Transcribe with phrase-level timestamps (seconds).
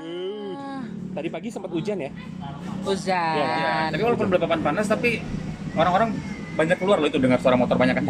[0.00, 0.68] Iya.
[1.10, 2.10] Tadi pagi sempat hujan ya?
[2.82, 3.34] Hujan.
[3.34, 5.20] Iya, Ya, tapi walaupun belum papan panas tapi
[5.72, 6.14] orang-orang
[6.50, 8.04] banyak keluar loh itu dengar suara motor banyak kan.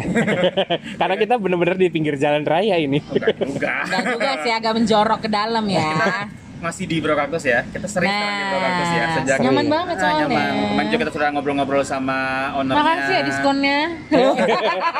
[1.01, 2.99] Karena kita bener-bener di pinggir jalan raya ini.
[3.01, 3.73] Enggak juga.
[3.85, 6.27] Dan juga sih agak menjorok ke dalam ya.
[6.61, 7.65] Masih di Brokaktus ya.
[7.65, 10.25] Kita sering sekarang di Brokaktus ya Nah, sejak nyaman banget soalnya.
[10.27, 10.51] nyaman.
[10.61, 12.17] Kemarin juga kita sudah ngobrol-ngobrol sama
[12.53, 12.81] ownernya.
[12.85, 13.79] Makasih ya diskonnya.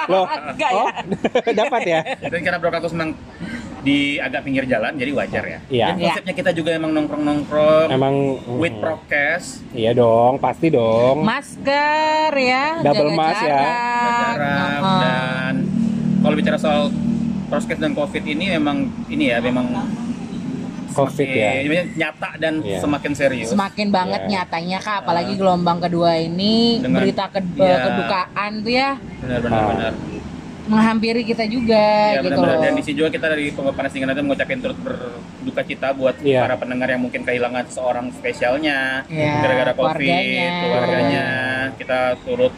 [0.09, 0.83] Loh, Enggak ya.
[1.37, 1.99] oh, dapat ya?
[2.17, 3.13] Dan karena Brokaktus memang
[3.81, 5.59] di agak pinggir jalan jadi wajar ya.
[5.67, 5.85] Iya.
[5.87, 8.15] Dan konsepnya kita juga emang nongkrong-nongkrong Emang
[8.55, 11.21] with mm, prokes, Iya dong, pasti dong.
[11.21, 12.65] Masker ya.
[12.79, 13.57] Double jaga mask ya.
[13.57, 14.37] jarak.
[14.37, 14.99] Heeh.
[15.01, 15.53] dan
[16.21, 16.93] kalau bicara soal
[17.47, 19.65] prokes dan covid ini memang ini ya memang
[20.91, 21.63] Covid ya.
[21.63, 22.79] semakin nyata dan Iya.
[22.79, 23.47] semakin serius.
[23.49, 24.43] Semakin banget Iya.
[24.43, 27.77] nyatanya kak, apalagi gelombang kedua ini Dengan- berita ke- iya.
[27.81, 28.89] kedukaan tuh ya
[29.21, 29.67] Benar-benar Ah.
[29.71, 29.93] benar.
[30.71, 32.55] Menghampiri kita juga Ya, gitu loh.
[32.55, 36.39] Dan di sini juga kita dari Panas Dingin itu mengucapkan turut berduka cita buat Iya.
[36.41, 40.49] para pendengar yang mungkin kehilangan seorang spesialnya Iya, gara-gara covid, keluarganya.
[40.63, 41.25] keluarganya.
[41.75, 42.53] Kita turut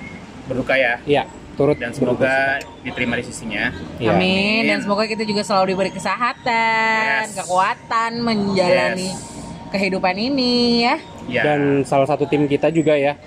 [0.45, 0.93] berduka ya.
[1.03, 3.73] Iya, turut Dan semoga diterima di sisinya.
[3.97, 4.13] Iya.
[4.13, 4.83] Amin dan Amin.
[4.85, 7.33] semoga kita juga selalu diberi kesehatan, Yes.
[7.35, 9.21] kekuatan menjalani Yes.
[9.69, 10.95] kehidupan ini ya.
[11.25, 11.41] Ya.
[11.43, 13.17] Dan salah satu tim kita juga ya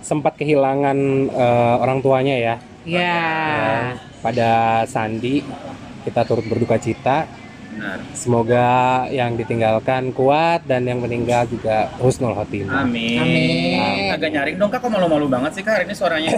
[0.00, 0.98] sempat kehilangan
[1.28, 2.54] eh, orang tuanya ya.
[2.88, 3.00] Ya.
[3.04, 3.76] Ya,
[4.18, 4.50] pada
[4.84, 5.44] Sandi
[6.02, 7.28] kita turut berduka cita.
[7.68, 8.00] Benar.
[8.10, 8.66] Semoga
[9.06, 12.82] yang ditinggalkan kuat dan yang meninggal juga husnul khotimah.
[12.82, 13.22] Amin.
[13.22, 14.10] Amin.
[14.10, 16.30] Agak nyaring dong kak, kok malu-malu banget sih kak hari ini suaranya.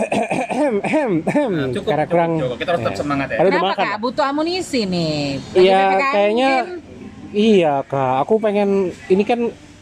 [0.60, 2.32] Nah, cukup, Karena cukup, kurang.
[2.36, 2.56] cukup.
[2.60, 3.00] Kita harus tetap Ya.
[3.00, 3.36] semangat ya.
[3.40, 3.96] Kenapa kak?
[3.98, 5.40] Butuh amunisi nih.
[5.54, 5.82] Iya,
[6.12, 6.76] kayaknya mungkin.
[7.32, 8.14] iya kak.
[8.26, 8.68] Aku pengen
[9.08, 9.40] ini kan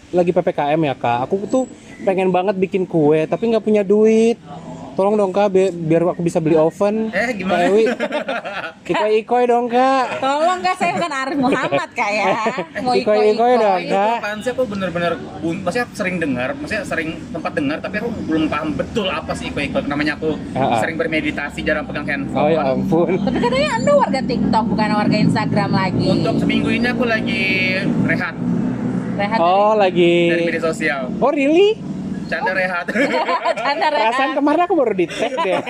[0.09, 1.19] lagi ppkm ya kak.
[1.27, 1.65] Aku tuh
[2.07, 4.39] pengen banget bikin kue tapi nggak punya duit.
[4.99, 7.15] Tolong dong kak, bi- biar aku bisa beli oven.
[7.15, 7.55] Eh, gimana?
[7.55, 7.83] Kak Ewi,
[8.85, 10.19] ikoi-ikoi dong kak.
[10.19, 12.27] Tolong kak, saya bukan Arif Muhammad kak ya.
[12.83, 13.63] Mau Iko-iko iko-iko.
[13.63, 13.79] dong.
[13.81, 18.11] Itu apaan sih aku bener-bener bun- maksudnya sering dengar, maksudnya sering tempat dengar tapi aku
[18.27, 19.87] belum paham betul apa sih iko-iko.
[19.87, 20.79] Namanya aku Ah, ah.
[20.83, 22.35] sering bermeditasi, jarang pegang handphone.
[22.37, 23.23] Oh ya ampun.
[23.23, 26.07] Tapi katanya anda warga TikTok bukan warga Instagram lagi.
[26.11, 27.43] Untuk seminggu ini aku lagi
[28.03, 28.35] rehat
[29.15, 30.27] Rehat Oh lagi.
[30.29, 31.07] dari media sosial.
[31.19, 31.79] Oh really?
[32.29, 32.85] Canda rehat.
[33.65, 34.05] Canda rehat.
[34.07, 35.61] Perasaan kemarin aku baru di tag deh.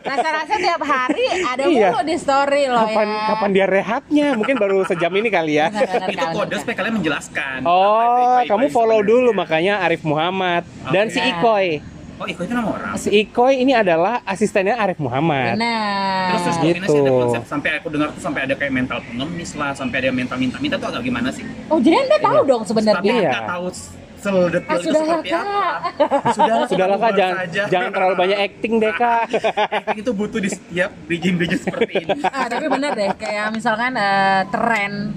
[0.00, 1.88] Rasa-rasa tiap hari ada Iya.
[1.90, 3.20] mulu di story loh Kapan ya.
[3.28, 4.26] kapan dia rehatnya?
[4.34, 5.68] Mungkin baru sejam ini kali ya.
[5.68, 7.58] Itu kali, kode supaya kalian menjelaskan.
[7.64, 9.08] Oh, kamu follow sebenarnya.
[9.22, 11.20] dulu makanya Arif Muhammad dan si.
[11.20, 11.80] Ikoy.
[12.14, 12.94] Oh, iko itu nama orang.
[12.94, 15.58] Si Ikoy ini adalah asistennya Arif Muhammad.
[15.58, 16.30] Benar.
[16.30, 16.94] Terus terus Gitu.
[16.94, 20.38] ada konsep sampai aku dengar tuh sampai ada kayak mental pengemis lah, sampai ada mental
[20.38, 21.42] minta-minta tuh agak gimana sih?
[21.66, 23.14] Oh jadi anda tahu dong Tapi sebenarnya.
[23.18, 23.40] Iya.
[23.44, 23.66] tahu
[24.24, 25.44] sedetil Ah, itu sudah seperti Kak.
[25.44, 25.68] apa.
[26.36, 27.36] Sudah Sudahlah kak, jangan
[27.68, 29.24] jangan terlalu banyak acting deh kak.
[29.76, 32.20] Acting itu butuh di setiap bridging-bridging seperti ini.
[32.24, 35.12] Ah, tapi bener deh kayak misalkan eh, tren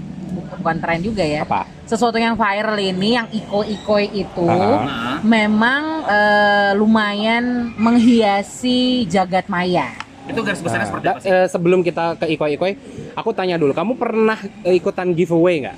[0.54, 1.42] bukan tren juga ya.
[1.42, 1.64] Apa?
[1.84, 4.44] Sesuatu yang viral ini yang iko-iko itu.
[4.44, 9.96] Nah, memang eh, lumayan menghiasi jagat maya.
[10.26, 11.30] itu garis besarnya Nah, seperti apa sih?
[11.30, 12.72] eh, sebelum kita ke Ikoy Ikoy,
[13.16, 15.78] aku tanya dulu, kamu pernah ikutan giveaway nggak?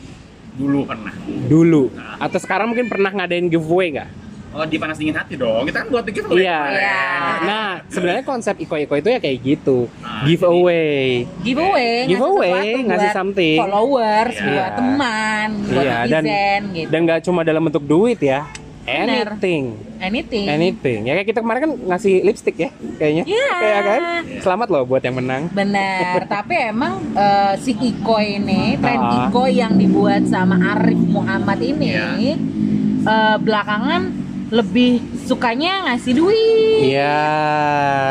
[0.59, 1.13] Dulu pernah.
[1.47, 1.83] Dulu.
[1.95, 2.19] Nah.
[2.19, 4.09] Atau sekarang mungkin pernah ngadain giveaway nggak?
[4.49, 5.61] Oh, di panas dingin hati dong.
[5.63, 6.41] Kita kan buat bikin giveaway.
[6.43, 6.59] Iya.
[6.73, 6.99] Iya.
[7.45, 9.85] Nah, sebenarnya konsep Ikoy itu ya kayak gitu.
[10.01, 11.23] Nah, giveaway.
[11.45, 13.55] Giveaway, Giveaway, ngasih something.
[13.55, 14.49] followers, Iya.
[14.49, 16.89] buat teman, buat Iya, dan netizen gitu.
[16.89, 18.49] dan nggak cuma dalam bentuk duit ya.
[18.89, 19.27] Bener.
[19.29, 19.63] Anything.
[19.99, 20.45] Anything.
[20.47, 20.99] Anything.
[21.03, 23.23] Ya kayak kita kemarin kan ngasih lipstick ya kayaknya.
[23.23, 23.49] Iya.
[23.53, 24.01] Kayak kan?
[24.39, 25.43] Selamat loh buat yang menang.
[25.49, 29.27] Benar, tapi emang eh, si Iko ini, tren Ah.
[29.27, 32.35] Iko yang dibuat sama Arif Muhammad ini Iya.
[33.01, 34.01] eh, belakangan
[34.49, 37.21] lebih sukanya ngasih duit Iya.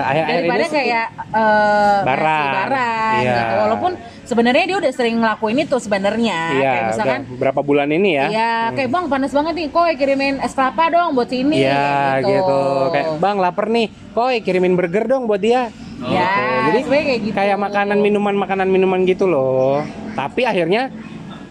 [0.04, 2.28] Akhir-akhir daripada ini kayak eh, Barang.
[2.28, 3.32] ngasih barang Iya.
[3.32, 3.54] gitu.
[3.58, 3.92] Walaupun
[4.22, 6.38] sebenarnya dia udah sering ngelakuin itu sebenarnya.
[6.52, 8.26] Iya, kayak misalkan berapa bulan ini ya?
[8.28, 11.56] Iya, kayak bang panas banget nih, kok kirimin es kelapa dong buat sini.
[11.58, 12.60] Iya kayak gitu.
[12.92, 15.72] Kayak bang lapar nih, koi kirimin burger dong buat dia.
[15.98, 16.30] Oh, Ya,
[16.70, 16.86] Gitu.
[16.86, 17.34] Jadi kayak gitu.
[17.34, 19.82] kayak makanan minuman makanan minuman gitu loh.
[20.12, 20.92] Tapi akhirnya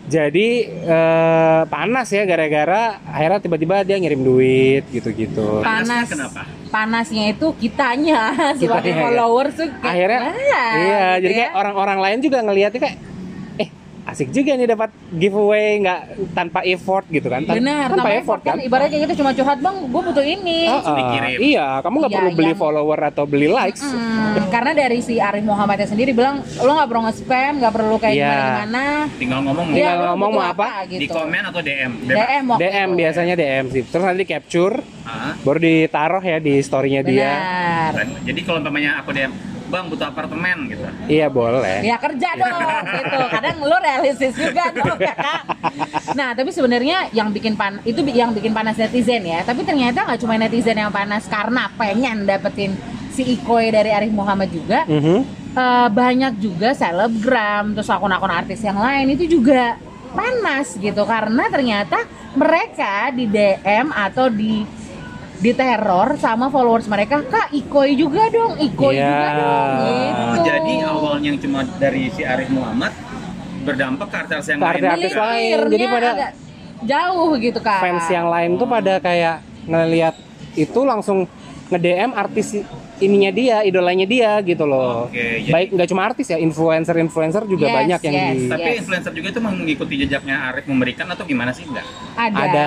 [0.07, 0.47] jadi
[0.87, 5.59] eh, panas ya gara-gara akhirnya tiba-tiba dia ngirim duit gitu-gitu.
[5.61, 6.07] panas.
[6.07, 6.47] Kenapa?
[6.67, 8.99] Panasnya itu kitanya sebagai ya.
[9.03, 11.39] followers tuh kayak, Akhirnya "Ah," iya, gitu jadi ya.
[11.39, 12.97] kayak orang-orang lain juga ngelihatnya kayak
[14.07, 15.99] asik juga nih dapat giveaway nggak
[16.31, 17.43] tanpa effort gitu kan?
[17.43, 18.55] Tan- Benar, tanpa effort kan?
[18.57, 20.59] Ibaratnya kayak gitu cuma curhat bang, gue butuh ini.
[20.65, 20.95] Ah.
[20.97, 21.37] dikirim.
[21.43, 23.83] iya, kamu nggak Iya, perlu beli yang- follower atau beli likes.
[23.83, 28.15] Hmm, karena dari si Arif Muhammadnya sendiri bilang lo nggak perlu nge-spam, nggak perlu kayak
[28.15, 28.25] Iya.
[28.25, 28.83] gimana gimana.
[29.13, 31.01] Tinggal ngomong Tinggal lo ngomong mau apa, gitu.
[31.01, 31.91] di komen atau DM.
[32.01, 32.97] DM waktu DM itu.
[32.97, 33.81] biasanya DM sih.
[33.83, 37.31] Terus nanti capture, Ah, baru ditaruh ya di storynya dia.
[37.91, 38.23] Benar.
[38.23, 39.31] jadi kalau umpamanya aku DM,
[39.67, 41.83] bang butuh apartemen gitu Iya boleh.
[41.83, 43.19] Ya kerja dong gitu.
[43.31, 45.41] Kadang lu realistis juga dong ya Kak.
[46.15, 49.43] Nah, tapi sebenarnya yang bikin pan itu yang bikin panas netizen ya.
[49.43, 52.75] Tapi ternyata nggak cuma netizen yang panas karena pengen dapetin
[53.11, 54.87] si Ikoy dari Arif Muhammad juga.
[54.87, 55.47] Mhm.
[55.57, 59.73] Eh, banyak juga selebgram terus akun-akun artis yang lain itu juga
[60.13, 61.97] panas gitu karena ternyata
[62.37, 64.61] mereka di DM atau di
[65.37, 69.05] di teror sama followers mereka kak Ikoy juga dong Ikoy Iya.
[69.05, 72.93] juga dong gitu Oh, jadi awalnya yang cuma dari si Arif Muhammad
[73.61, 75.23] berdampak ke artis yang lain artis-artis juga.
[75.23, 75.55] lain.
[75.67, 76.15] Jadi pada-
[76.79, 79.35] jauh gitu kak Fans yang lain tuh pada kayak
[79.65, 80.15] ngelihat
[80.55, 81.27] itu langsung
[81.67, 82.63] nge-DM artis
[82.97, 85.05] ininya dia, idolanya dia gitu loh.
[85.05, 88.23] Oke, jadi- Baik nggak cuma artis ya, influencer-influencer juga Yes, banyak yang yes.
[88.23, 88.77] di Tapi Yes.
[88.79, 91.85] influencer juga itu mengikuti jejaknya Arif memberikan atau gimana sih enggak?
[92.15, 92.65] ada ada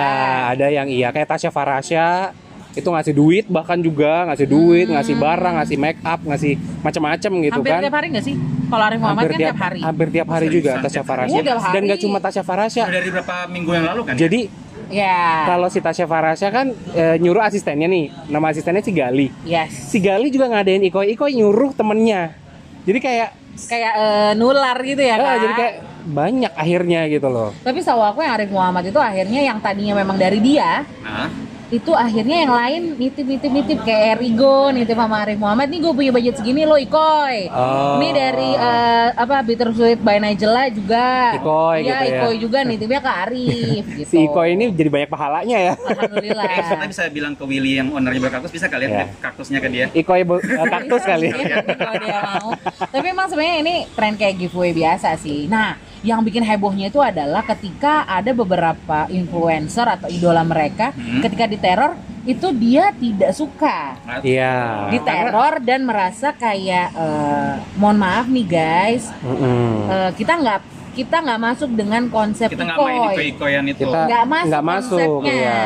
[0.53, 2.31] ada yang iya kayak Tasya Farasya
[2.73, 4.95] itu ngasih duit bahkan juga ngasih duit, Hmm.
[4.95, 7.81] ngasih barang, ngasih make up, ngasih macam-macam gitu hampir kan.
[7.81, 8.35] tiap hari nggak sih
[8.65, 11.01] kalau Arif Muhammad kan tiap hari hampir tiap hari Seriusan, juga tiap Tasya?
[11.03, 11.39] Farasya.
[11.41, 11.73] Tiap hari.
[11.73, 12.83] Dan nggak cuma Tasya Farasya.
[12.87, 14.13] Dari berapa minggu yang lalu kan?
[14.15, 14.41] Jadi
[14.89, 19.27] ya kalau si Tasya Farasya kan eh, nyuruh asistennya nih, nama asistennya si Gali.
[19.43, 22.35] yes Si Gali juga ngadain Ikoy, Ikoy nyuruh temennya.
[22.81, 23.29] Jadi kayak
[23.61, 27.51] kayak eh, nular gitu ya kak jadi kayak banyak akhirnya gitu loh.
[27.61, 31.29] tapi setahu aku yang Arif Muhammad itu akhirnya yang tadinya memang dari dia Nah,
[31.71, 35.93] itu akhirnya yang lain nitip nitip nitip kayak Erigo nitip sama Arif Muhammad nih gue
[35.93, 37.95] punya budget segini lo ikoy Oh.
[37.95, 42.11] ini dari eh, apa Bittersweet by Nigella juga Ikoy ya, gitu ya.
[42.13, 45.73] Ikoy juga nitipnya ke Arif gitu Si Ikoy ini jadi banyak pahalanya ya.
[45.79, 49.05] alhamdulillah eh, kita bisa bilang ke Willy yang ownernya berkaktus bisa kalian Iya.
[49.17, 49.85] kaktusnya ke dia.
[49.93, 51.31] Ikoy bu- eh, kaktus kali.
[51.79, 52.49] kalau dia mau
[52.83, 57.45] tapi emang sebenarnya ini tren kayak giveaway biasa sih nah yang bikin hebohnya itu adalah
[57.45, 61.21] ketika ada beberapa influencer atau idola mereka Hmm.
[61.21, 64.89] ketika diteror itu dia tidak suka Iya.
[64.89, 70.59] diteror dan merasa kayak eh, mohon maaf nih guys eh, kita nggak
[70.91, 73.13] kita nggak masuk dengan konsep Kita nggak main Ikoy.
[73.15, 73.85] iko-ikoyan itu.
[73.85, 75.61] Kita- nggak masuk nggak masuk, konsepnya iya.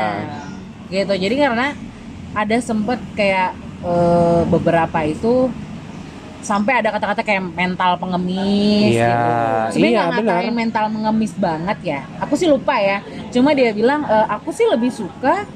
[0.94, 1.68] gitu jadi karena
[2.34, 5.48] ada sempet kayak eh, beberapa itu
[6.45, 9.31] sampai ada kata-kata kayak mental pengemis Iya, gitu.
[9.74, 12.00] Sebenarnya iya, nggak ngatain mental pengemis banget ya.
[12.21, 13.01] Aku sih lupa ya.
[13.33, 15.50] Cuma dia bilang "E, aku sih lebih suka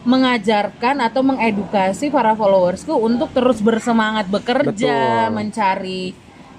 [0.00, 5.36] mengajarkan atau mengedukasi para followersku untuk terus bersemangat bekerja, Betul.
[5.36, 6.02] mencari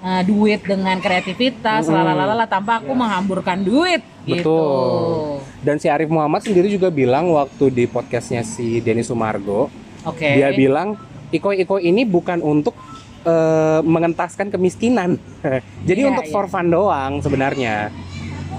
[0.02, 1.94] eh, duit dengan kreativitas, Mm-mm.
[2.06, 4.46] lalalala tanpa aku menghamburkan duit gitu.
[4.46, 5.42] Betul.
[5.62, 9.70] Dan si Arif Muhammad sendiri juga bilang waktu di podcastnya si Denny Sumargo,
[10.06, 10.38] Oke.
[10.38, 10.94] dia bilang
[11.34, 12.74] ikoy-ikoy ini bukan untuk
[13.22, 15.16] eh, mengentaskan kemiskinan.
[15.88, 16.32] Jadi Iya, untuk iya.
[16.32, 17.90] for fun doang sebenarnya.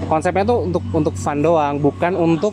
[0.04, 2.52] Konsepnya tuh untuk untuk fun doang, bukan untuk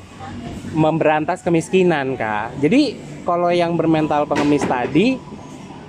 [0.72, 2.56] memberantas kemiskinan, Kak.
[2.58, 5.19] Jadi kalau yang bermental pengemis tadi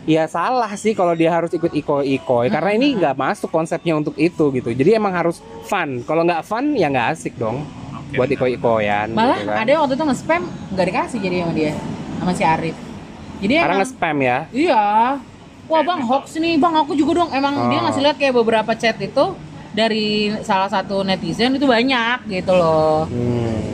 [0.03, 4.51] ya salah sih kalau dia harus ikut ikoy-ikoy karena ini nggak masuk konsepnya untuk itu
[4.51, 4.69] gitu.
[4.69, 6.03] Jadi emang harus fun.
[6.03, 7.63] Kalau nggak fun ya nggak asik dong
[7.95, 8.37] Oke, buat benar.
[8.37, 9.07] ikoy-ikoyan.
[9.15, 9.57] Malah gitu kan.
[9.63, 10.43] ada yang waktu itu nge-spam
[10.75, 11.73] nggak dikasih jadi sama dia
[12.19, 12.77] sama si Arif.
[13.39, 14.39] Jadi Karena emang nge-spam ya.
[14.51, 14.87] iya.
[15.65, 17.83] Wah bang hoax nih bang aku juga dong emang dia Oh.
[17.87, 19.35] ngasih lihat kayak beberapa chat itu
[19.71, 20.09] dari
[20.43, 23.07] salah satu netizen itu banyak gitu loh.
[23.07, 23.71] Hmm.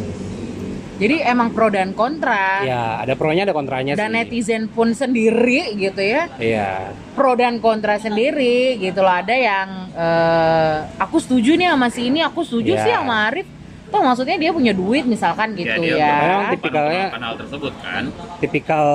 [0.96, 2.58] Jadi emang pro dan kontra.
[2.60, 4.14] Ya, ada pronya ada kontranya Dan sih.
[4.16, 6.90] netizen pun sendiri gitu ya Iya.
[7.14, 12.18] pro dan kontra sendiri gitu loh ada yang eh, aku setuju nih sama si ini
[12.18, 12.82] aku setuju Iya.
[12.82, 13.46] sih sama Arif
[13.88, 16.12] Tuh maksudnya dia punya duit misalkan gitu dia ya.
[16.20, 18.04] Memang tipikalnya- akan hal tersebut kan.
[18.36, 18.88] Tipikal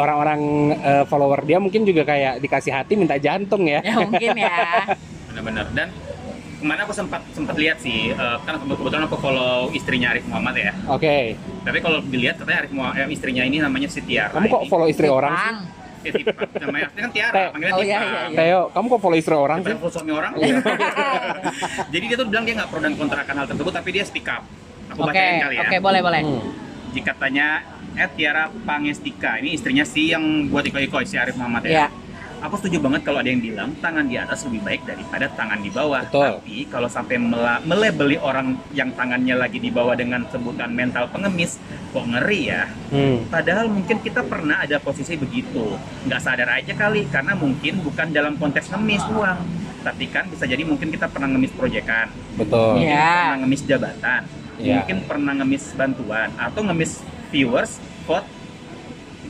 [0.00, 0.40] orang-orang
[0.74, 3.84] eh, follower dia mungkin juga kayak dikasih hati minta jantung ya.
[3.84, 4.56] Ya mungkin ya.
[5.30, 5.66] Benar-benar.
[5.76, 5.88] Dan
[6.60, 10.56] ke mana aku sempat sempat lihat sih, eh, kan kebetulan aku follow istrinya Arif Muhammad
[10.56, 10.72] ya.
[10.88, 11.36] Oke.
[11.64, 14.32] Tapi kalau dilihat katanya Arif Muhammad, eh, istrinya ini namanya Sitiara.
[14.32, 15.44] Kamu kok follow istri orang sih?
[15.44, 15.58] Bang.
[16.00, 16.32] Eh, Tipa.
[16.64, 17.88] namanya artinya kan Tiara, panggilnya Oh, Tipa.
[17.92, 18.38] iya, iya, iya.
[18.40, 19.64] Theo, kamu kok follow istri orang sih?
[19.68, 20.32] Daripada follow suami orang.
[20.32, 20.54] Iya.
[21.92, 24.24] Jadi dia tuh bilang dia nggak pro dan kontra akan hal tersebut, tapi dia speak
[24.24, 24.42] up.
[24.90, 25.62] Aku bacain kali ya.
[25.62, 26.20] oke boleh boleh.
[26.24, 26.40] Hmm.
[26.90, 27.46] Jika tanya
[27.96, 31.72] eh Tiara Pangestika, ini istrinya si yang buat iko-iko si Arif Muhammad ya.
[31.72, 31.88] Ya.
[32.40, 35.68] Aku setuju banget kalau ada yang bilang tangan di atas lebih baik daripada tangan di
[35.68, 36.08] bawah.
[36.08, 36.40] Betul.
[36.40, 37.20] Tapi kalau sampai
[37.68, 41.60] melebeli orang yang tangannya lagi di bawah dengan sebutan mental pengemis,
[41.92, 42.64] kok ngeri ya.
[42.88, 43.28] Hmm.
[43.28, 45.76] Padahal mungkin kita pernah ada posisi begitu.
[46.08, 49.38] Nggak sadar aja kali, karena mungkin bukan dalam konteks ngemis uang.
[49.84, 52.08] Tapi kan bisa jadi mungkin kita pernah ngemis proyekan,
[52.40, 52.80] Betul.
[52.80, 54.22] Mungkin pernah ngemis jabatan,
[54.60, 54.80] Iya.
[54.80, 58.26] mungkin pernah ngemis bantuan, atau ngemis viewers, vote,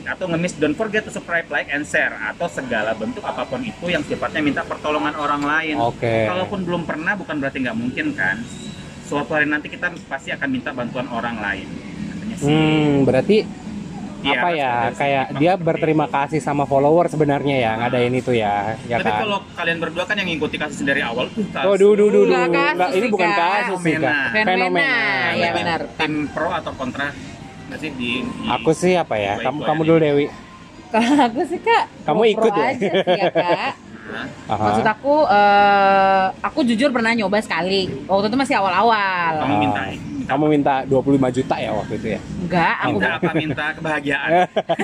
[0.01, 3.85] atau ngemis don't forget to subscribe, like, and share, atau segala bentuk apa pun itu
[3.87, 5.75] yang sifatnya minta pertolongan orang lain.
[5.77, 6.25] Oke.
[6.25, 8.41] Kalaupun belum pernah, bukan berarti nggak mungkin kan.
[9.05, 11.67] Suatu hari nanti kita pasti akan minta bantuan orang lain.
[12.09, 12.47] Katanya sih.
[12.49, 13.37] Hmm, berarti
[14.21, 16.13] Iya, apa ya kayak dia berterima itu.
[16.13, 20.13] kasih sama follower sebenarnya ya ngadain itu ya ya Tapi kan kalau kalian berdua kan
[20.13, 22.37] yang ngikuti kasus dari awal tuh kasus Oh, duh, duh, duh, duh.
[22.37, 24.13] Nggak kasus Nggak, ini bukan kasus sih, Kak.
[24.29, 24.45] Fenomena.
[24.45, 24.93] Fenomena,
[25.33, 25.79] ya benar.
[25.97, 27.09] Tim pro atau kontra
[27.71, 29.39] nggak sih di, di Aku sih apa ya?
[29.39, 29.67] Kamu baik.
[29.67, 30.25] kamu dulu Dewi.
[30.91, 32.65] Kalau aku sih kak, Kamu ikut ya?
[32.69, 33.47] aja sih ya kak.
[33.55, 33.73] Hah?
[34.45, 34.63] Aha.
[34.67, 37.87] Maksud aku, eh, aku jujur pernah nyoba sekali.
[38.03, 39.39] Waktu itu masih awal-awal.
[39.39, 40.99] Kamu minta, minta Kamu minta 25
[41.33, 42.19] juta ya waktu itu ya?
[42.37, 44.29] Enggak, aku minta apa minta kebahagiaan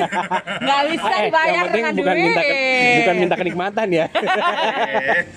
[0.64, 2.24] nggak bisa Eh, dibayar yang penting dengan bukan duit.
[2.26, 4.06] minta ke- bukan minta kenikmatan ya.
[4.08, 5.22] Eh,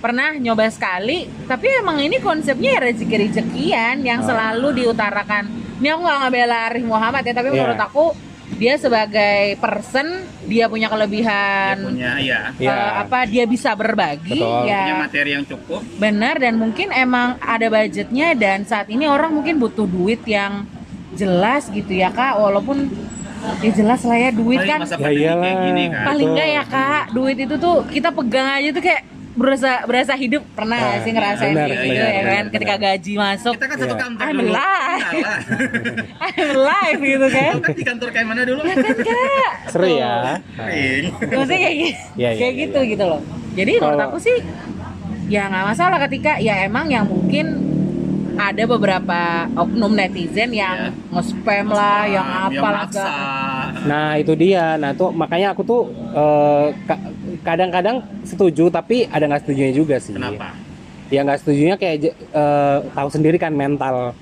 [0.00, 4.26] Pernah nyoba sekali, tapi emang ini konsepnya ya rezeki-rezekian yang Ah.
[4.26, 5.44] selalu diutarakan.
[5.80, 7.56] Ini aku nggak ngebela Arif Muhammad ya, tapi Iya.
[7.56, 8.04] menurut aku
[8.52, 10.06] dia sebagai person
[10.44, 12.76] dia punya dia kelebihan punya ya Iya.
[13.00, 14.52] apa dia bisa berbagi Betul.
[14.60, 19.32] punya ya materi yang cukup benar dan mungkin emang ada budgetnya dan saat ini orang
[19.32, 20.68] mungkin butuh duit yang
[21.10, 22.90] jelas gitu ya kak walaupun
[23.58, 25.54] ya jelas lah ya duit Apalagi kan masa Ya iyalah.
[25.64, 29.86] gini kan paling enggak ya kak duit itu tuh kita pegang aja tuh kayak berasa
[29.86, 32.86] berasa hidup pernah nggak Ah, sih ngerasain benar, gitu benar, ya kan benar, ketika benar.
[32.90, 34.00] gaji masuk kita kan satu Iya.
[34.00, 35.06] kantor I'm dulu alive.
[35.10, 35.38] Iyalah.
[36.26, 40.16] I'm alive gitu kan kan di kantor kayak mana dulu ya kan kak Seru ya.
[40.52, 41.02] Sering.
[41.22, 42.90] maksudnya kayak gitu Iya, iya, kayak iya, gitu iya.
[42.90, 43.20] gitu loh
[43.50, 44.36] jadi menurut Kalau- aku sih
[45.26, 47.46] ya nggak masalah ketika ya emang yang mungkin
[48.32, 49.20] ada beberapa
[49.54, 51.12] oknum netizen yang Iya.
[51.12, 54.74] nge-spam lah yang maksa segala- Nah itu dia.
[54.74, 55.82] Nah tuh makanya aku tuh
[56.82, 57.00] ka-
[57.40, 60.12] kadang-kadang setuju tapi ada nggak setujunya juga sih.
[60.12, 60.52] kenapa
[61.08, 64.14] Ya nggak setujunya kayak eh, tahu sendiri kan mental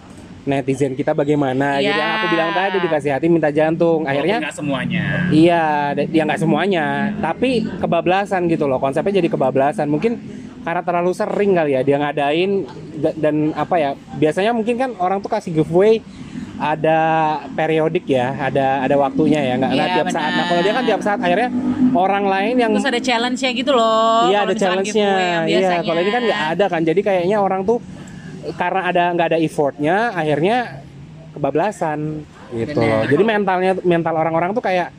[0.45, 1.77] netizen kita bagaimana.
[1.77, 2.01] Jadi Iya.
[2.01, 4.09] yang aku bilang tadi dikasih hati minta jantung.
[4.09, 6.85] Akhirnya nggak semuanya Iya, d- ya nggak semuanya,
[7.19, 8.81] tapi kebablasan gitu loh.
[8.81, 9.85] Konsepnya jadi kebablasan.
[9.87, 10.17] Mungkin
[10.59, 12.65] karena terlalu sering kali ya dia ngadain
[12.97, 13.91] da- dan apa ya?
[14.17, 16.01] Biasanya mungkin kan orang tuh kasih giveaway
[16.59, 17.01] ada
[17.55, 20.31] periodik ya, ada ada waktunya ya, nggak nggak Iya, tiap saat.
[20.35, 21.49] Nah kalau dia kan tiap saat, akhirnya
[21.95, 25.13] orang lain yang terus ada challenge-nya gitu loh iya ada challenge-nya,
[25.47, 25.79] iya.
[25.81, 27.79] Kalau ini kan nggak ada kan, jadi kayaknya orang tuh
[28.59, 30.83] karena ada nggak ada effortnya, akhirnya
[31.33, 32.91] kebablasan gitu Benar.
[32.91, 33.03] loh.
[33.07, 34.91] Jadi mentalnya mental orang-orang tuh kayak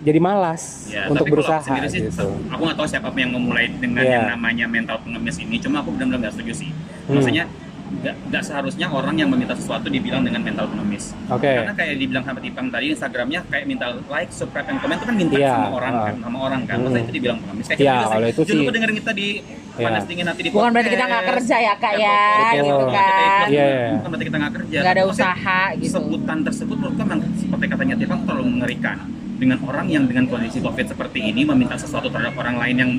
[0.00, 2.24] jadi malas Ya, untuk berusaha aku sendiri sih, gitu.
[2.48, 4.16] aku nggak tahu siapa yang memulai dengan Iya.
[4.16, 5.60] yang namanya mental pengemis ini.
[5.60, 6.70] Cuma aku benar-benar nggak setuju sih.
[6.72, 7.20] Hmm.
[7.20, 7.44] Maksudnya
[7.92, 11.10] nggak nggak seharusnya orang yang meminta sesuatu dibilang dengan mental pengemis.
[11.26, 11.50] Oke.
[11.50, 15.16] Karena kayak dibilang sama Tipang tadi Instagramnya kayak minta like, subscribe, dan komen itu kan
[15.16, 16.04] minta Iya, sama orang ah.
[16.04, 16.76] kan, sama orang kan.
[16.80, 17.02] Masa Hmm.
[17.02, 17.66] itu dibilang pengemis?
[17.66, 19.28] Kayak Iya, gitu kalau itu Jangan sih- lupa dengerin kita di
[19.70, 19.86] Iya.
[19.86, 22.64] panas dingin nanti di bukan berarti kita nggak kerja ya kak ya Betul.
[22.64, 23.88] gitu kan Iya, iya.
[23.92, 24.78] Bukan berarti kita nggak kerja.
[24.78, 28.96] nggak ada usaha gitu sebutan tersebut menurutku memang seperti katanya Tipang terlalu mengerikan
[29.34, 32.90] dengan orang yang dengan kondisi covid seperti ini meminta sesuatu terhadap orang lain yang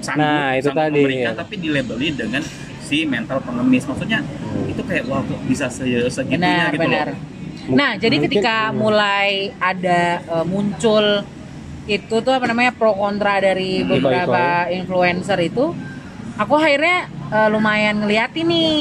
[0.00, 1.38] sanggup, Nah, itu sanggup tadi, memberikan ya.
[1.38, 2.42] tapi dilabeli dengan
[2.84, 3.82] si mental pengemis.
[3.82, 4.20] Maksudnya
[4.66, 7.08] itu kayak wah kok bisa se- segitunya benar gitu benar.
[7.08, 7.18] Loh
[7.64, 11.24] nah jadi Mungkin- ketika mulai ada eh, muncul
[11.86, 15.72] itu tuh apa namanya pro kontra dari Iko-iko beberapa influencer itu
[16.34, 18.72] aku akhirnya eh, lumayan ngeliatin nih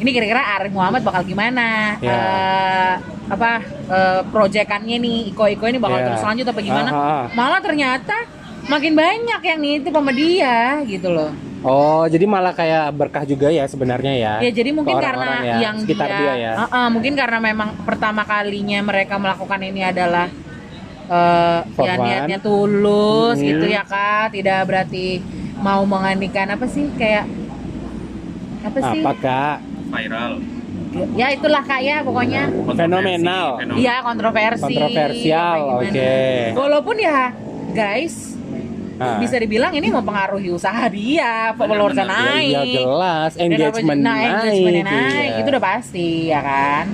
[0.00, 2.00] ini kira-kira Arif Muhammad bakal gimana?
[2.00, 2.08] Ya.
[2.08, 2.94] Eh,
[3.28, 6.06] apa eh, proyekannya nih Iko-Iko ini bakal Ya.
[6.08, 6.88] terus lanjut apa gimana?
[6.88, 7.24] Ah, ah.
[7.36, 8.16] malah ternyata
[8.64, 13.68] makin banyak yang nitip sama dia gitu loh Oh, jadi malah kayak berkah juga ya
[13.68, 14.34] sebenarnya ya.
[14.40, 16.52] Ya jadi mungkin karena ya, yang sekitar dia, dia ya.
[16.64, 20.26] Uh-uh, mungkin karena memang pertama kalinya mereka melakukan ini adalah
[21.10, 23.44] eh For ya niatnya tulus Mhm.
[23.44, 25.20] gitu ya kak, tidak berarti
[25.60, 27.28] mau menganikan apa sih kayak
[28.64, 29.00] apa sih?
[29.04, 29.56] Apa kak?
[29.90, 30.32] viral
[31.14, 32.50] Ya itulah kak ya pokoknya.
[32.72, 33.62] Fenomenal.
[33.76, 34.64] Iya kontroversi.
[34.64, 36.14] Kontroversial, oke.
[36.56, 37.30] Walaupun ya
[37.70, 38.39] guys
[39.00, 39.16] Ah.
[39.16, 42.44] bisa dibilang ini mempengaruhi usaha dia, followersnya naik.
[42.44, 44.28] Iya jelas, Dan apa- engagement nah, naik.
[44.30, 45.38] engagementnya naik, iya.
[45.40, 46.84] itu udah pasti ya kan.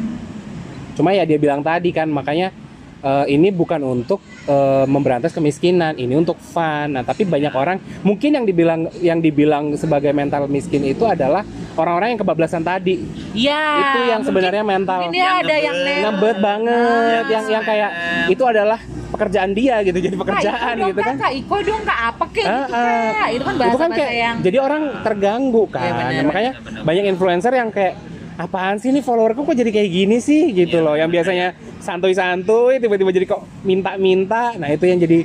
[0.95, 2.55] Cuma ya dia bilang tadi kan makanya
[2.99, 6.89] eh, ini bukan untuk eh, memberantas kemiskinan, ini untuk fun.
[6.89, 11.43] Nah, tapi banyak orang mungkin yang dibilang yang dibilang sebagai mental miskin itu adalah
[11.75, 13.03] orang-orang yang kebablasan tadi.
[13.35, 13.63] Iya.
[13.77, 14.99] itu yang mungkin- sebenarnya mental.
[15.07, 16.37] Yang ada yang ngebet.
[16.39, 16.79] banget,
[17.21, 17.91] Iya, yang yang kayak
[18.27, 18.79] itu adalah
[19.17, 21.15] pekerjaan dia gitu, jadi pekerjaan Kak, Iko dong, gitu kan.
[21.17, 23.11] Kak, Iko dong kak apa kayak Ah, gitu ah.
[23.11, 23.29] kak.
[23.33, 26.53] Itu kan bahasa itu kan bahasa kayak yang jadi orang terganggu kan Iya, benar, makanya
[26.53, 26.83] benar, benar.
[26.85, 27.95] banyak influencer yang kayak
[28.37, 31.47] apaan sih ini followerku kok jadi kayak gini sih gitu Iya, loh yang biasanya
[31.81, 35.25] santuy-santuy tiba-tiba jadi kok minta-minta nah itu yang jadi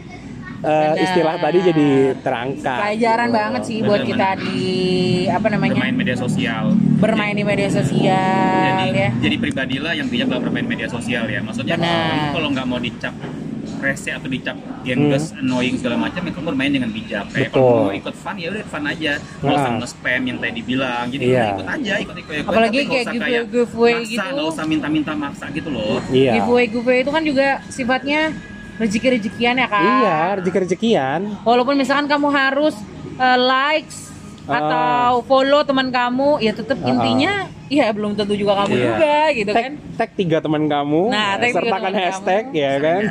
[0.61, 0.93] Benar.
[0.95, 1.87] istilah tadi jadi
[2.21, 3.35] terangkat pelajaran gitu.
[3.35, 4.09] banget sih Benar, buat benar.
[4.13, 4.61] kita di
[5.25, 6.63] apa namanya bermain media sosial
[6.95, 9.09] bermain di media sosial jadi ya.
[9.19, 11.75] jadi pribadilah yang bijak dalam bermain media sosial ya maksudnya
[12.31, 13.09] kalau nggak mau dicap
[13.81, 17.25] rese atau dicap gengges, annoying segala macam, ya kamu bermain dengan bijak.
[17.27, 17.57] Kayak Hmm.
[17.57, 17.65] Betul.
[17.67, 19.11] kalau mau ikut fun ya udah fun aja.
[19.17, 19.77] Nggak usah Nah.
[19.77, 21.05] nge-spam yang tadi dibilang.
[21.07, 22.47] Jadi udah ikut aja, ikut ikut ikut.
[22.47, 24.29] Apalagi tapi kayak usah giveaway- giveaway maksa, gitu.
[24.31, 25.97] nggak usah minta-minta maksa gitu loh.
[26.07, 26.31] Iya.
[26.37, 28.21] giveaway giveaway itu kan juga sifatnya
[28.77, 31.19] rezeki-rezekian ya kak Iya, rezeki-rezekian.
[31.41, 32.73] walaupun misalkan kamu harus
[33.15, 34.09] uh, likes
[34.43, 34.57] Ah.
[34.57, 34.81] atau
[35.23, 36.89] follow teman kamu ya tetap Ah.
[36.89, 37.33] intinya
[37.71, 38.83] ya belum tentu juga kamu Iya.
[38.85, 42.59] juga gitu Tag, kan tag tiga teman kamu, Nah, tag tiga sertakan hashtag kamu.
[42.59, 43.01] ya kan.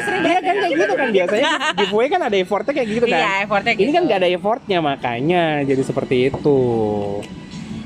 [0.00, 3.14] sering Iya kan kayak gitu kan biasanya giveaway kan ada effortnya kayak gitu kan.
[3.16, 3.90] Iya, effortnya Ini gitu.
[3.92, 6.60] kan nggak ada effortnya makanya jadi seperti itu.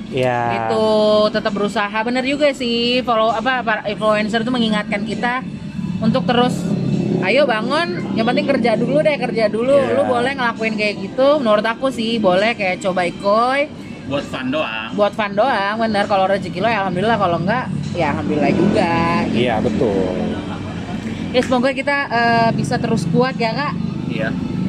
[0.08, 0.68] Ya.
[0.68, 0.84] itu
[1.30, 5.40] tetap berusaha bener juga sih follow apa para influencer itu mengingatkan kita
[5.98, 6.52] untuk terus
[7.22, 9.94] ayo bangun yang penting kerja dulu deh kerja dulu Iya.
[9.94, 13.72] lu boleh ngelakuin kayak gitu menurut aku sih boleh kayak coba ikoi
[14.12, 14.88] Buat fun doang.
[14.92, 18.92] buat fun doang bener kalau rezeki lo ya alhamdulillah kalau enggak ya alhamdulillah juga
[19.26, 20.12] Iya betul.
[21.32, 23.72] ya semoga kita eh, bisa terus kuat ya kak
[24.06, 24.28] Iya,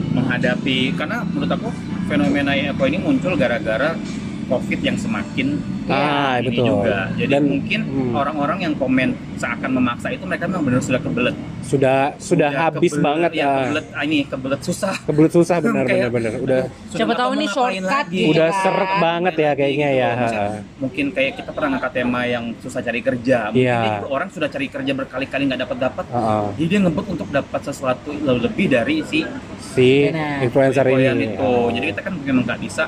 [0.10, 1.68] menghadapi karena menurut aku
[2.06, 4.00] fenomena EPO ini muncul gara-gara
[4.46, 6.66] COVID yang semakin Ah ini betul.
[6.66, 6.98] juga.
[7.14, 11.36] Jadi Dan mungkin hmm, orang-orang yang komen seakan memaksa itu mereka memang benar sudah kebelet.
[11.64, 13.40] sudah sudah habis kebelet, banget ya.
[13.40, 13.52] ya.
[13.58, 14.96] Kebelet, ah, ini kebelet susah.
[15.02, 16.32] Kebelet susah benar benar benar.
[16.38, 18.16] Udah Sudah Siapa tahu ini mau shortcut lagi.
[18.18, 18.62] gitu udah kan.
[18.62, 20.10] seret banget ya kayaknya ya.
[20.10, 20.22] Gitu.
[20.24, 23.38] Maksudnya, Mungkin kayak kita pernah ngangkat tema yang susah cari kerja.
[23.50, 23.80] Mungkin Iya.
[24.06, 26.06] orang sudah cari kerja berkali-kali nggak dapat dapat.
[26.06, 26.44] Heeh.
[26.54, 29.20] Jadi dia ngebut untuk dapat sesuatu lebih dari si
[29.66, 30.08] si
[30.40, 31.28] influencer ini.
[31.28, 31.52] itu.
[31.72, 32.84] Jadi kita kan memang nggak bisa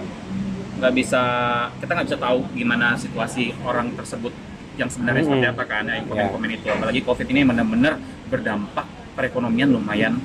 [0.75, 1.21] nggak bisa
[1.77, 4.33] kita nggak bisa tahu gimana situasi orang tersebut
[4.75, 5.31] yang sebenarnya Mm-mm.
[5.33, 6.09] seperti apa kan yang Ya.
[6.27, 6.67] komen-komen itu.
[6.67, 7.93] Apalagi COVID ini benar-benar
[8.25, 8.83] berdampak
[9.15, 10.19] perekonomian lumayan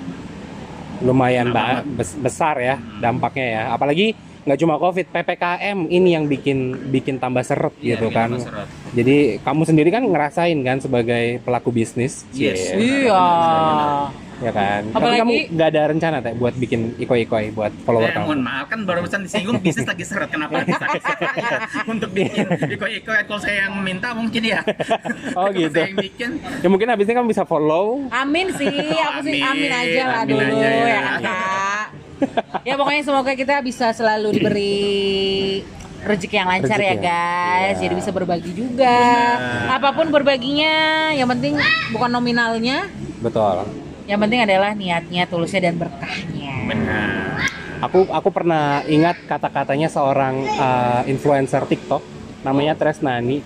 [1.00, 3.00] lumayan ba- bes- besar ya Hmm.
[3.00, 3.62] dampaknya ya.
[3.70, 6.58] Apalagi nggak cuma covid, ppkm ini yang bikin
[6.90, 8.34] bikin tambah seret Iya, gitu kan.
[8.34, 8.68] seret.
[8.90, 12.74] Jadi kamu sendiri kan ngerasain kan sebagai pelaku bisnis, Yes.
[12.74, 13.22] Iya
[14.40, 14.80] ya kan.
[14.86, 18.24] Tapi Apalagi- kamu nggak ada rencana teh buat bikin ikoi-ikoi buat follower Eh, kamu.
[18.24, 21.50] mohon maaf kan barusan disinggung bisnis lagi seret kenapa bisa ya,
[21.84, 24.60] untuk bikin iko-iko kalau saya yang minta mungkin ya
[25.36, 25.76] Oh, Kalau gitu.
[25.76, 28.08] saya yang bikin Ya mungkin habis ini kamu bisa follow.
[28.10, 30.80] Amin sih, aku sih Amin, amin aja lah amin dulu aja ya.
[30.86, 31.86] ya kan kak.
[32.62, 34.80] Ya pokoknya semoga kita bisa selalu diberi
[36.00, 37.80] rezeki yang lancar Rezeki ya guys, iya.
[37.82, 39.00] jadi bisa berbagi juga.
[39.36, 39.76] Benar.
[39.76, 40.76] Apa pun berbaginya,
[41.12, 42.88] yang penting bukan nominalnya,
[43.20, 43.68] Betul.
[44.10, 46.66] Yang penting adalah niatnya, tulusnya dan berkahnya.
[46.66, 47.46] benar
[47.80, 52.02] Aku aku pernah ingat kata-katanya seorang uh, influencer TikTok
[52.44, 53.40] namanya Tresnani.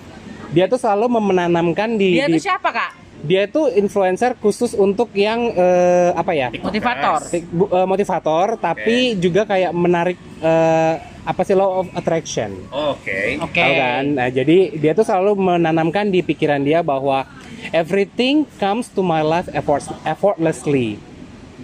[0.51, 2.93] Dia tuh selalu menanamkan di, Dia di- tuh siapa kak?
[3.25, 7.25] dia tuh influencer khusus untuk yang eh, apa ya Motivator.
[7.33, 7.41] Eh,
[7.89, 13.57] motivator tapi juga kayak menarik eh, apa sih law of attraction oke Oke.
[13.57, 17.25] tahu kan nah, jadi dia tuh selalu menanamkan di pikiran dia bahwa
[17.71, 20.99] everything comes to my life effort, effortlessly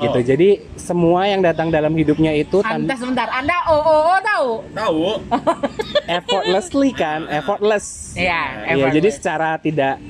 [0.01, 0.25] gitu Oh.
[0.25, 0.49] jadi
[0.81, 4.49] semua yang datang dalam hidupnya itu Anda sebentar, Anda oh oh, oh tahu?
[4.73, 5.03] tahu
[6.17, 9.15] effortlessly kan effortless Iya, Iya, jadi effortless.
[9.21, 10.01] secara tidak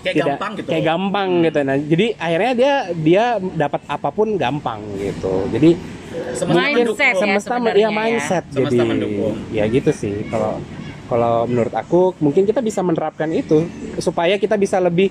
[0.00, 4.28] kayak tidak gampang gitu kayak gampang gitu nah jadi akhirnya dia dia dapat apa pun
[4.36, 5.70] gampang gitu jadi
[6.14, 7.02] Semesta Mindset mendukung.
[7.02, 7.90] ya semesta sebenarnya ya ya.
[7.90, 9.34] mindset Semesta jadi mendukung.
[9.50, 10.52] ya gitu sih kalau
[11.04, 13.66] kalau menurut aku mungkin kita bisa menerapkan itu
[13.98, 15.10] supaya kita bisa lebih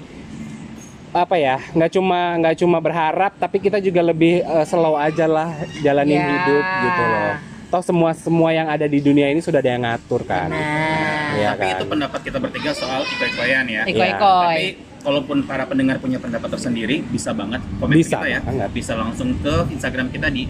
[1.13, 5.54] apa ya nggak cuma nggak cuma berharap tapi kita juga lebih eh, slow aja lah
[5.80, 6.26] jalanin Ya.
[6.28, 7.32] hidup gitu loh
[7.69, 11.49] toh semua semua yang ada di dunia ini sudah ada yang ngatur kan Nah, Iya
[11.52, 11.73] tapi kan?
[11.76, 14.54] itu pendapat kita bertiga soal iko-ikoyan ya ikoi-ikoi.
[14.54, 14.67] Tapi
[15.02, 18.39] kalaupun para pendengar punya pendapat tersendiri, bisa banget komen ke Bisa kita ya.
[18.39, 18.69] banget.
[18.69, 20.45] Bisa langsung ke Instagram kita di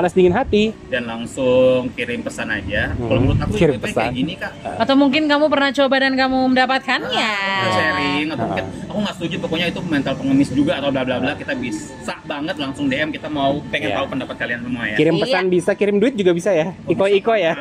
[0.00, 2.88] panas dingin hati dan langsung kirim pesan aja.
[2.90, 4.16] Hmm, Kalau menurut aku kirim itu kayak pesan.
[4.16, 7.32] gini kak, Atau mungkin kamu pernah coba dan kamu mendapatkannya.
[7.36, 11.20] Kita sharing atau mungkin aku nggak setuju pokoknya itu mental pengemis juga atau bla bla
[11.20, 13.96] bla kita bisa banget langsung DM kita mau pengen Iya.
[13.96, 14.96] tahu pendapat kalian semua ya.
[14.96, 15.22] kirim Iya.
[15.22, 17.52] pesan bisa kirim duit juga bisa ya iko iko ya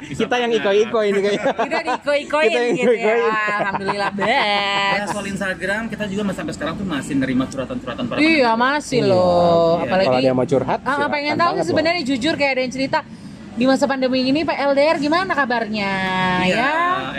[0.00, 1.78] Bisa kita yang iko iko ini kayak Kita
[2.14, 3.14] Kita yang gitu ya.
[3.60, 4.40] Alhamdulillah Ya,
[4.94, 5.08] banget.
[5.10, 9.10] soal Instagram kita juga sampai sekarang tuh masih nerima curhatan-curhatan para Iya masih Iya.
[9.10, 9.74] loh.
[9.74, 9.84] Iya.
[9.84, 12.98] Apalagi kalau dia mau curhat Ah, pengen tahu sih sebenarnya jujur kayak ada yang cerita
[13.54, 15.92] di masa pandemi ini Pak LDR gimana kabarnya
[16.42, 16.72] Iya, ya?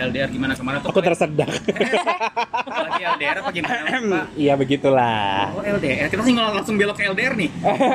[0.03, 0.91] LDR gimana kemarin tuh?
[0.91, 1.47] aku tersedak
[2.85, 3.87] lagi LDR apa gimana?
[3.95, 4.25] Pak?
[4.35, 7.47] iya begitulah Oh LDR, kita sih langsung belok ke LDR nih.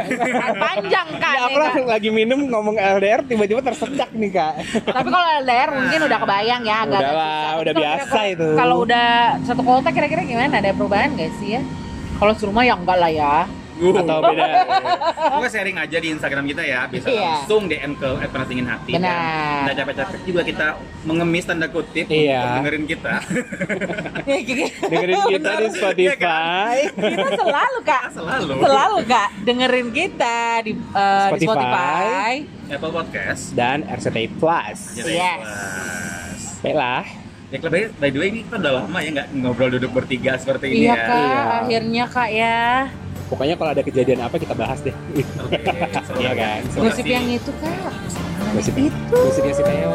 [0.65, 1.35] Panjang kan.
[1.35, 4.53] ya, aku ya, langsung lagi minum ngomong LDR tiba-tiba tersedak nih kak?
[4.83, 8.49] Tapi kalau LDR mungkin udah kebayang ya agak Udah lah, udah Tapi biasa kalau- itu.
[8.57, 9.09] Kalau udah
[9.43, 10.55] satu kota kira-kira gimana?
[10.55, 11.63] Ada perubahan gak sih ya?
[12.17, 13.37] Kalau serumah ya enggak lah ya.
[13.83, 13.97] Uh.
[13.97, 14.45] atau beda?
[15.31, 17.25] Pokoknya sharing aja di Instagram kita ya, bisa Iya.
[17.41, 18.93] langsung DM ke Panas Dingin Hati.
[18.93, 19.09] Benar.
[19.11, 20.67] Dan nggak capek-capek juga kita
[21.03, 22.39] mengemis tanda kutip Iya.
[22.39, 23.15] untuk dengerin kita.
[24.83, 25.69] Dengerin kita di.
[25.73, 26.77] Spotify.
[26.91, 28.53] kita selalu kak Selalu.
[28.59, 31.41] selalu kak dengerin kita di, eh, di Spotify.
[31.41, 32.33] Spotify
[32.71, 33.43] Apple Podcast.
[33.53, 34.79] Dan RCTI Plus.
[34.95, 35.41] Jadi, Yes.
[35.41, 36.43] Plus.
[36.61, 37.05] Baiklah.
[37.51, 40.71] Ya, by, by the way ini kita udah lama ya nggak ngobrol duduk bertiga seperti
[40.71, 41.03] ini iya ya.
[41.03, 41.41] kak Iya.
[41.59, 42.59] akhirnya kak ya
[43.31, 44.91] Pokoknya kalau ada kejadian apa kita bahas deh.
[45.47, 45.63] Oke,
[46.03, 46.61] seru Iya kan?
[46.75, 47.95] Gosip yang itu kak
[48.59, 49.15] Gosip itu.
[49.15, 49.95] Gosipnya si Theo.